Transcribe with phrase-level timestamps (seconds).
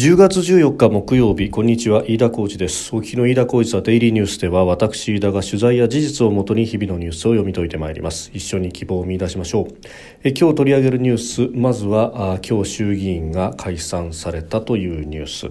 [0.00, 2.96] 10月14日木曜日こんにちは飯田浩二です。
[2.96, 8.30] お聞きの飯田浩二ザデイリーニュースでは私飯田が取材や事実をもとに日々のニュースを読み解いてまいります。
[8.32, 9.66] 一緒に希望を見出しましょう。
[10.22, 15.50] え今日取り上げるニュースまずはあ今日衆議院が解散されたというニュース、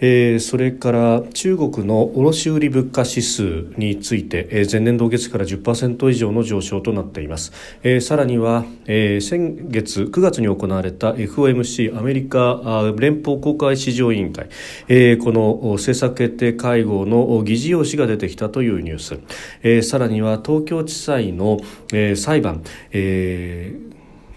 [0.00, 14.48] えー、それから中国の卸売物価指数について、えー、前年同月から10%以上の上昇となっています、えー、さらには、えー、先月9月に行われた FOMC アメリカ連邦公開市場委員会、
[14.88, 19.20] えー、この政策決定会合の議事要旨が出てきたというニュース、
[19.62, 21.58] えー、さらには東京地裁の、
[21.92, 22.62] えー、裁判、
[22.92, 23.90] えー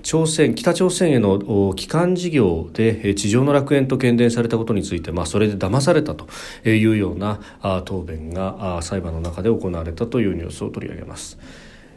[0.04, 6.28] 朝鮮北朝鮮への帰還事業で地上の楽園と喧伝されたことについて、まあ、それで騙されたと
[6.70, 7.40] いうような
[7.86, 11.40] 答弁が裁判の中で行われたというニュースを取り上げます。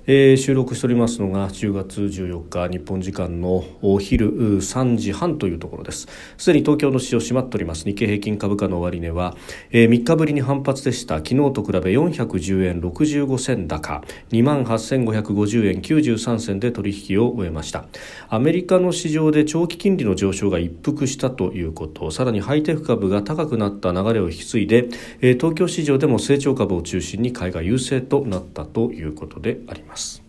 [0.09, 6.07] えー、収録しておりますのが10月14日日本時間のお昼3時半というところです。
[6.39, 7.85] すでに東京の市場閉まっております。
[7.85, 9.35] 日経平均株価の終値は、
[9.73, 11.17] えー、3日ぶりに反発でした。
[11.17, 14.05] 昨日と比べ410円65銭高。
[14.31, 17.87] 2万8550円93銭で取引を終えました。
[18.29, 22.13] アメリカの市場で長期金利の上昇が一服したということ。
[22.13, 24.89] さらにハイテク株が高くなった流れを引き継いで、
[25.21, 29.96] えー、東京市場でも成長株を中心に買いが優勢となったということであります。
[29.97, 30.23] ます。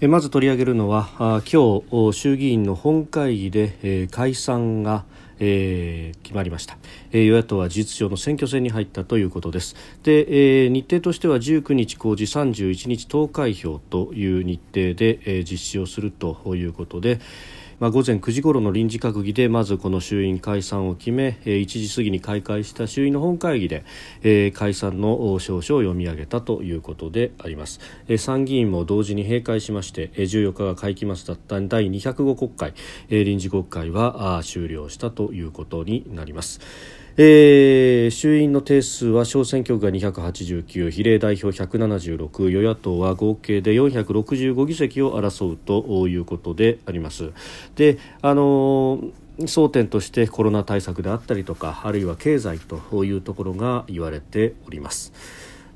[0.00, 1.08] まず取り上げるのは
[1.50, 5.04] 今日衆議院の本会議で解散が
[5.40, 6.78] えー、決まりました、
[7.10, 9.74] えー、与野党は事実上の選挙戦に入ったということです。
[10.04, 17.18] で、えー、日程としては19日公示31日投開票という日程で、え、実施をするということで、
[17.80, 23.84] まあ、午前9時ごろの臨時閣議でまずこの衆院解散を決め、えー、1時過ぎに開会した衆院の本会議で、
[24.22, 32.74] えー、解散の証書を読み上げたということであります、えー、参議院も同時に閉会しまして、えー、14日が会期末だった第205国会、
[33.08, 36.60] えー、臨時国会はあ終了したということになります。
[37.16, 47.32] えー、衆院の定数は小選挙区が289比例代表176与野党は合計で465議席を争うということであります
[47.76, 55.12] であのー争点としてコロナ対策であったりとかあるいは経済というところが言われております。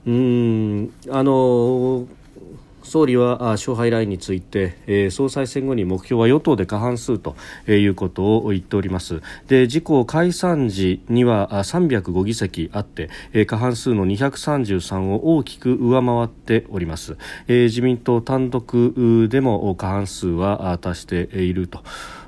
[0.06, 2.06] うんあの
[2.88, 7.36] 総理は勝敗ラインについて、えー、総裁選後に目標は与党で過半数と
[7.68, 9.20] いうことを言っております。
[9.46, 21.82] で自公解散時には305議席あって、えー、過半数の233を大きく上回っております、えー、自民党単独でも過半数は達していると。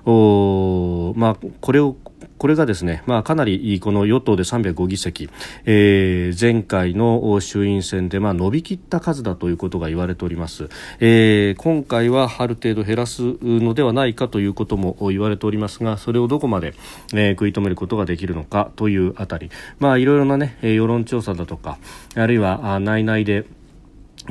[0.05, 1.97] おまあ、これを
[2.41, 5.29] これがですね、まあ、かなりこの与党で305議席、
[5.67, 10.71] えー、前回の衆院選でまあ伸びきった数だということが言われております、
[11.01, 16.73] えー、今回はある程度減らすのではないかということも言われておりますがそれをどこまで、
[17.13, 21.77] えー、食い止めることができるのかというあたり、まあ、いろいろな、ね、世論調査だとか
[22.15, 23.45] あるいは内々で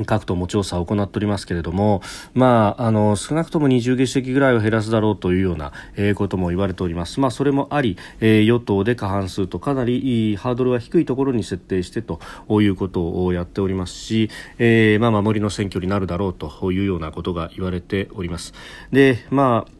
[0.06, 2.02] 各党も調査を行っておりますけれども、
[2.34, 18.54] まあ、あの少なくとも20議席ぐらいは減らすだろうというような、えー、ことも言われております、まあ、それもあり、えー、与党で過半数とかなりハードルは低いところに設定してということをやっておりますし、えーまあ、守りの選挙になるだろうというようなことが言われております。
[18.92, 19.79] でまあ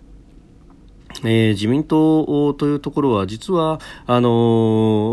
[1.22, 4.28] えー、自民党というところは実はあの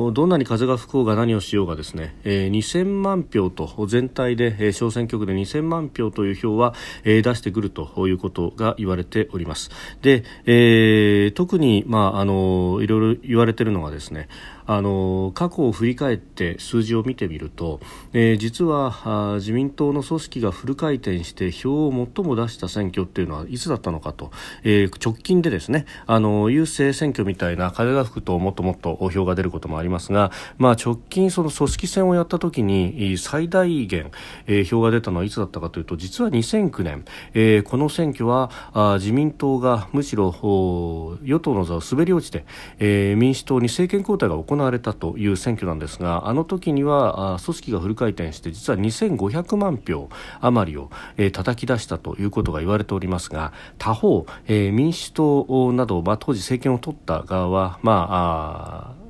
[0.10, 9.70] ー、どんなに風が吹こうが何をしようがですね、えー、2000万票と全体で、えー、小選挙区で2000万票という票は、えー、出してくるということが言われております。
[10.02, 14.28] で、えー、特に、まああのー、いろいろ言われているのがですね
[14.68, 17.80] あの過去を振り返って数字を見てみると、
[18.14, 24.32] えー、実は自民党の組織がフル回転して票を最も出した選挙っていうのはいつだったのかと、
[24.64, 34.12] えー、直近でですねあの郵政選挙みたいな風が吹くともっともっと票が出ることもありますが、まあ、直近その組織戦をやった時に最大限、
[34.48, 40.28] えー、票が出たのはいつだったかというと実は2009年、えー、この選挙はあ自民党がむしろ
[41.24, 42.46] 与党の座を滑り落ちて、
[42.80, 50.10] えー、民主党に政権交代が行行われたという選挙なんですがあの時には組織がフル回転して実は2500万票
[50.42, 59.08] 余りを、えー、叩き出したということが言われておりますが他方、民主党など、当時政権を取った側は、まあ、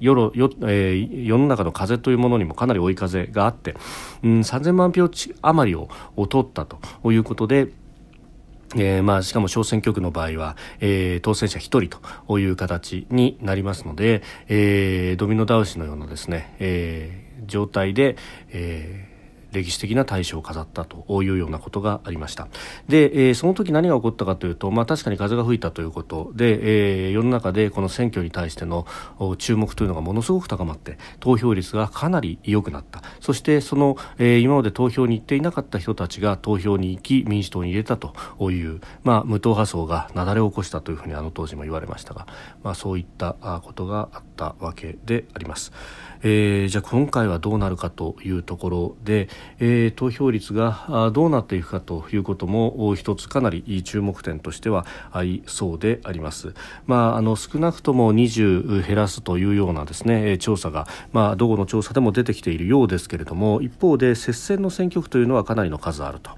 [0.00, 3.74] 世の,、えー、世の中の風というものにもかなり追い風があって、
[4.22, 5.08] うん、3000万票
[5.42, 5.88] 余りを
[6.26, 6.78] 取ったと
[7.12, 7.68] いうことで
[8.74, 18.16] えーまあ、しかも小選挙区の場合は、えー、当選者1人という形になりますので、えー、ドミノ倒しのようなですね、えー、状態で、
[18.50, 19.15] えー
[19.52, 22.48] 歴史的な大勝を飾ったというようなことがありました。
[22.88, 26.32] で、えー、その時何が起こったかというと、まあ、確かに風が吹いたということ。
[26.34, 28.86] で、えー、世の中でこの選挙に対しての
[29.38, 33.02] 注目というのがものすごく高まって投票率がかなり良くなった。
[33.20, 38.14] そしてその、えー、今まで投票に行っていなかった人たちが投票に行き民主党に入れたと
[38.50, 42.26] いう、まあ、無党派層が雪崩を起こしたというふうにあの当時も言われましたが、
[42.62, 45.72] まあ、そういったことがあったわけであります。
[46.22, 49.28] えー、じゃあ今回はどうなるかというところで、
[49.58, 56.54] えー、投票率がどうなっていくかということも一つかなり注目点としてはありそうであります。
[56.86, 66.30] まあ、あの少なくとも20減らすというようなですね調査が、まあ、どこの調査でも出てきているようですけれども一方で接戦の選挙区というのはかなりの数あると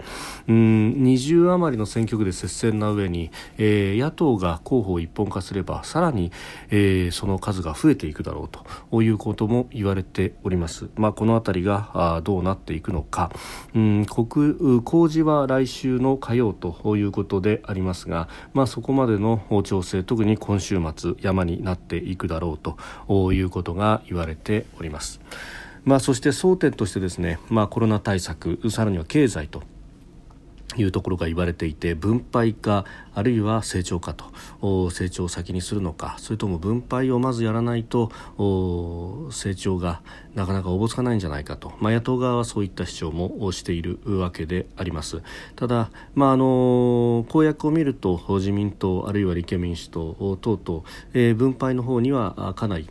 [0.48, 6.32] うん20余りの選挙区で接戦な上に、えー、野党が候補を一本化すればさらに、
[6.70, 8.48] えー、その数が増えていくだろう
[8.90, 10.88] ということも言われております。
[10.96, 13.30] まあ、この辺りがあどうなっていくのか、
[13.74, 22.76] うん、国工事は来週の火曜ということでありますが、まあ、そこまでの調整特に今週末山になっていくだろう
[23.08, 25.20] ということが言われております。
[25.84, 29.62] まあ、そして争点としてですね、まあ、コロナ対策さらには経済と
[30.76, 32.84] いうところが言われていて分配か
[33.14, 38.10] あるいは成長かと成長を先にするのかそれとも分配をまずやらないと
[39.32, 40.02] 成長が
[40.34, 45.22] なかなかおぼつかないんじゃないかと、まあ、野党側はそういった主張もしているわけであります。
[45.56, 52.88] ただ、まあ、あの公約を見ると自民党あるいは立憲民主党等々、えー、分配の方にはかなり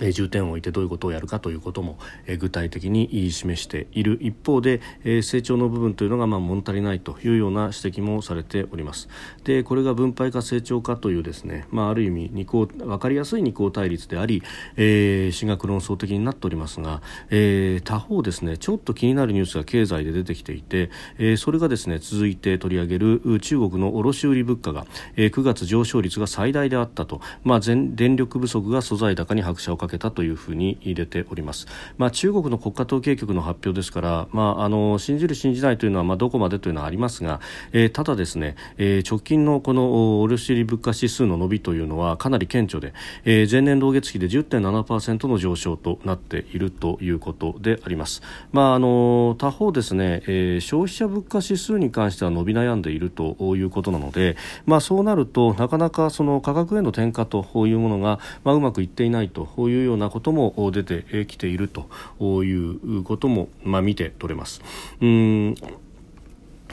[0.00, 9.08] え重点を置いてどういうことをやるかということも、え具体的に示している一方で、え成長の部分というのがまあ物足りないというような指摘もされております。
[9.44, 14.42] でこれが分配か成長かというですね、まあ、ある意味二項分かりやすい二項対立であり、
[14.76, 24.86] えー、進学論争的になっておりますが、えー、他方ですねちょっと気になるニュースが経済で出てきていて、えー、それがですね続いて取り上げる中国の卸売物価が、
[25.16, 31.66] えー、9月上昇率が最大であったと、まあ、電力不足が素材高に拍車をかけたというふうに入れております、
[31.98, 37.40] まあ、中国の国家統計局の発表ですから、まあ、あの信じる信じないというのは、まあ、どこまでというのはありますが、
[37.72, 42.94] えー、ただですね、えー、直近のこの卸売物価指数の伸びというのはかなり顕著で、
[43.24, 48.22] えー、前年同月比で10.7%の上昇となっているということであります、
[48.52, 54.36] まあ、あの他方ですね、えー、消費者物価指数に関しては伸び悩んでいるということなので、
[54.66, 64.62] まあ、そうなるとなかなかその価格への転嫁というものが、まあ、うまくいっていないといういうようなことも出てきているということも、まあ、見て取れます。
[65.00, 65.54] うん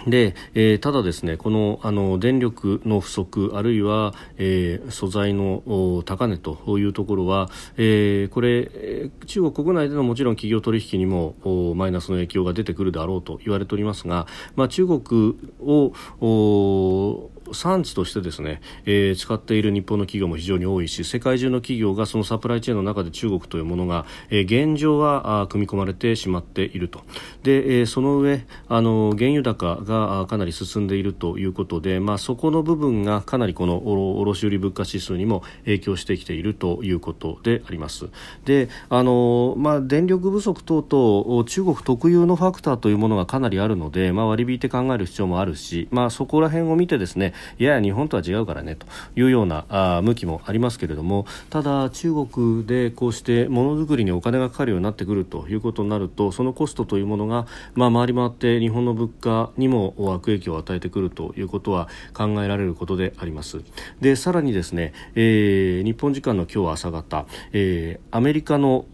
[0.07, 11.35] で、えー、ただですね、このあの電力の不足あるいは、えー、素材の高値というところは、えー、これ中国国内でのもちろん企業取引にも
[11.75, 27.01] マイナスの影響が出てくるだろうと言われておりますが、まあ、中国を産地としてですね、えー、使っている日本の企業も非常に多いし世界中の企業がそのサプライチェーンの中で中国というものが、えー、現状はあ組み込まれてしまっていると。
[27.43, 33.81] で、えー、その上あの原油高がかなり進んでいるということで、まあ、そこの部分がかなりこの
[34.19, 38.09] 卸売物価指数にも影響してきているということであります。
[38.45, 48.85] であの、まあ、電力不足等々中国特有のファクターというものがかなりあるので、まあ、割り引いて考える必要もあるし、まあ、そこら辺を見てですねいや日本とは違うからねと
[49.15, 63.61] いうようなあ向きもありますけれどもただ、中国でこうしてものづくりにお金がかかるようになってくるということになるとそのコストというものが、まあ、回り回って日本の物価にも悪影響を与えてくるということは考えられることであります。
[63.99, 68.85] でさらにですね、えー、日本時間の今日朝方、えー、アメリカの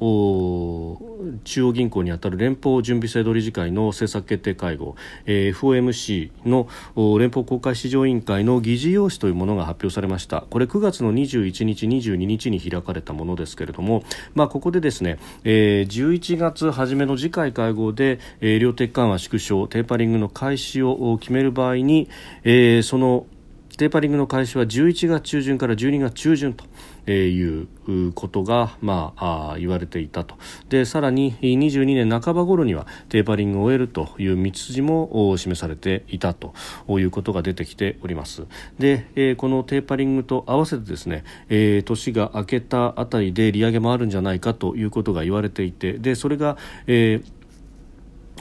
[1.43, 4.95] 中央銀行にあたる連邦準備制度理事会の政策決定会合、
[5.25, 6.67] えー、FOMC の
[7.17, 10.45] 連邦公開市場委員会の議事要旨というものが発表されました。
[10.49, 14.03] これ9月の21日22日に開かれたものですけれども、
[14.35, 22.09] まあ、ここでですね、えー、11月初めの次回会合で、えー、量的緩和縮小テーパリングの開始を決める場合に、
[22.43, 23.25] えー、その
[23.77, 26.65] テーパリングの開始は11月中旬から12月中旬と
[27.13, 27.67] いう
[28.13, 30.35] ことが、まあ、言われていたと。
[30.69, 36.53] でさらに22年半ば頃にはテーパリングを終えるという道筋も示されていたと
[36.87, 38.45] いうことが出てきております。
[38.79, 47.37] で、え、このテーパリングと合わせてですね、え、年が明けたあたりで利上げもあるんじゃないかということが言われていてでそれが、えー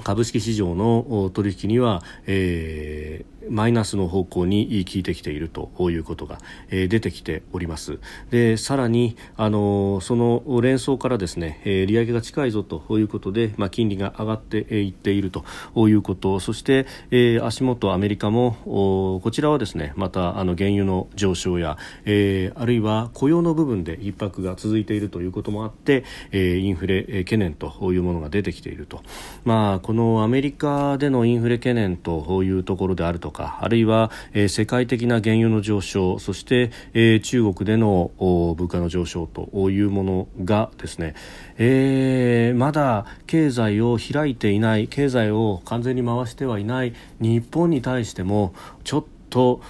[0.05, 6.39] 株式市場の取引には、えーマイナスの方向に効いてきているということが、
[6.71, 7.99] えー、出てきております。
[8.31, 15.45] でさらにあのその連想からですね、えー、利上げが近いぞということで、まあ、金利が上がっていっていると
[15.89, 16.41] いうこと。
[16.41, 29.03] そして、えー、足元アメリカもこちらはですねまたあの原油の上昇や、えー、あるいは雇用の部分で逼迫が続いているということもあって、えー、インフレ懸念というものが出てきていると、
[29.45, 41.15] まあ、このアメリカでのインフレ懸念というところであるとかあるいは、え、世界的な原油の上昇そして、え、中国での物価の上昇というものがですね、
[41.59, 49.61] えー、まだ経済を開いていない経済を完全に回してはいない日本に対してもちょっと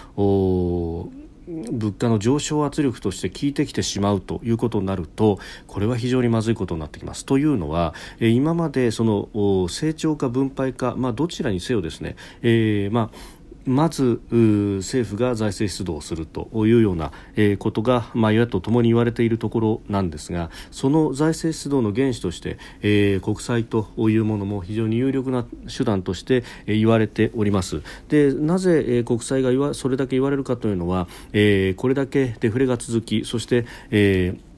[1.48, 7.24] 物価の上昇圧力として効いてきてしまうということになるとこれは非常にまずいことになってきます。
[7.24, 13.35] というのは今までその成長か分配か、まあ、どちらにせよですね、えーまあ
[13.66, 17.12] まず政府が財政出動するというような、
[17.58, 25.44] ことが、まあ、与野党ともに言われているところなんですがその財政出動の原資として、えー、国債というものも非常に有力な
[25.76, 27.82] 手段として言われております。
[28.08, 34.55] でなぜ、え、国債がそれだけ言われるかというのは、えー、これだけデフレが続きそして、えー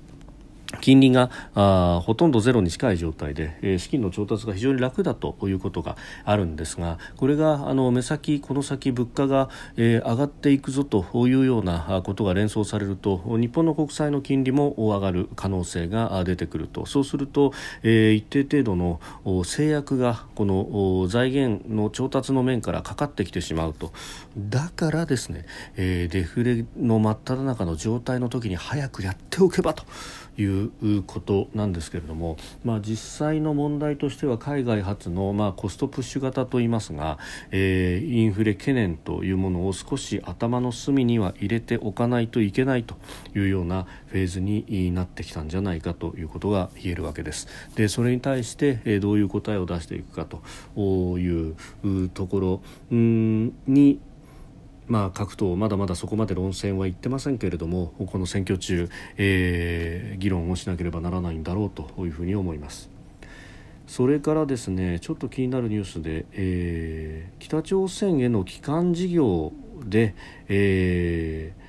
[0.80, 16.84] 金利があほとんどゼロに近い状態で、えー、資金の調達が非常に楽だということがあるんですがこれがあの目先、この先物価が、えー、上がっていくぞというようなことが連想されると日本の国債の金利も上がる可能性が出てくると。
[16.86, 19.00] そうすると、えー、一定程度の
[19.44, 23.92] 制約がこの財源の調達の面からかかってきてしまうと。
[24.36, 25.46] だからですね、
[25.76, 29.84] えー、デフレの真っ只中の状態の時に早くやっておけばと。
[30.38, 37.18] いうことなんですけれども、まあ、実際の問題としては海外発の、まあ、コストプッシュ型といいますが、
[37.50, 42.96] えー、インフレ懸念というものを少し頭の隅には入れておかないといけないと
[43.34, 47.48] いうようなフェーズになってきたんじゃないかということが言えるわけです。
[47.74, 51.56] でそれに対して、え、どういう答えを出していくかという
[52.10, 54.00] ところに
[54.88, 62.90] まあ、各党まだまだそこまで論戦は言ってませんけれどもこの選挙中、えー、議論をしなければならないんだろうというふうに思います。
[63.86, 69.52] それからですねちょっと気になるニュースで、えー、北朝鮮への帰還事業
[69.84, 70.14] で、
[70.48, 71.67] えー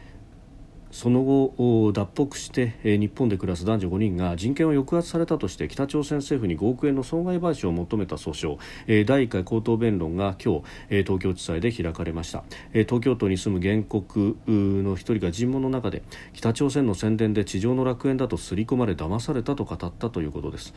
[1.00, 9.06] その後脱北して日本で暮らす男女5人が人権を抑圧されたとして北朝鮮政府に5億円の損害賠償を求めた訴訟。
[9.06, 10.56] 第1回口頭弁論が今
[10.90, 12.44] 日東京地裁で開かれました。
[12.74, 16.04] 東京都に住む原告の一人が尋問の中で
[16.34, 20.74] 北朝鮮の宣伝で地上の楽園だと刷り込まれ騙されたと語ったということです、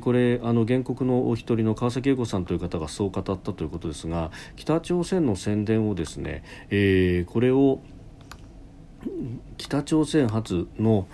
[0.00, 6.42] これあの原告のお一人の川崎恵子さんという方がそう語ったということですが北朝鮮の宣伝をですね、
[7.26, 7.78] これを
[9.56, 11.06] 北朝鮮発の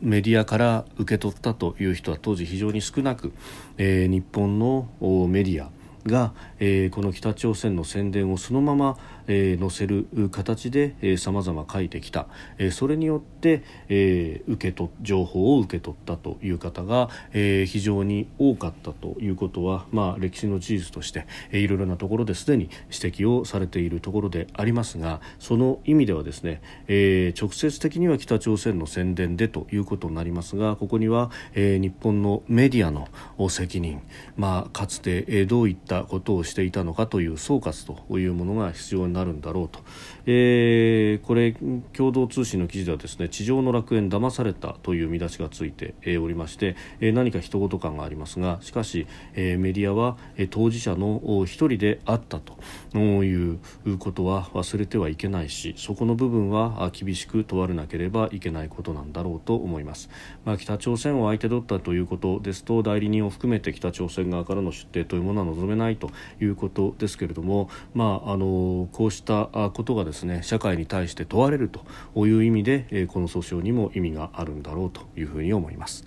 [0.00, 3.32] メディアから受け取ったという人は当時非常に少なく、
[3.78, 4.88] えー、日本の
[5.28, 5.70] メディア
[6.06, 12.26] が、えー、この北朝鮮の宣伝をそのまま、えー、載せる形でさまざま書いてきた、
[12.58, 33.08] えー、それによって、えー、受け取情報を受け取ったという方が、えー、非常に多かったということは、まあ、歴史の事実として、えー、いろいろなところですでに指摘をされているところでありますがその意味ではですね、えー、直接的には北朝鮮の宣伝でということになりますがここには、えー、日本のメディアの
[33.48, 34.02] 責任、
[34.36, 39.80] まあ、かつて、えー、どういったことをしていたのかという総括というものが必要になるんだろうと、
[40.26, 41.56] えー、これ
[41.92, 50.18] 共同通信の記事ではですね地上の楽園騙されたという見出しがついておりまして、えー、何か人事感がありますがしかし、えー、メディアは
[50.50, 52.58] 当事者の一人であったと
[52.98, 53.58] いう
[53.98, 60.10] ことは忘れてはいけないしそこの部分は厳しく問われなければいけないことなんだろうと思います、
[60.44, 76.06] まあ、北朝鮮を相手取ったということですと代理人を含めて北朝鮮側からの出廷というものは望めないということですけれども、まあ、あのこうしたことがですね社会に対して問われるという意味でこの訴訟にも意味があるんだろうというふうに思います。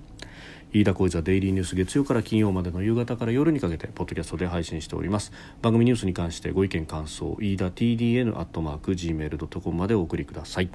[0.74, 5.32] 飯田浩司はデイリーニュース月曜から金曜までの夕方から夜にかけてポッドキャストで配信しております。
[5.62, 10.70] 番組ニュースに関してご意見感想飯田 TDN アットマーク Gmail.com までお送りください。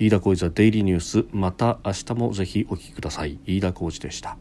[0.00, 3.38] 飯田浩司はデイリーニュースまた明日もぜひお聞きください。
[3.46, 4.36] 飯田浩司でした。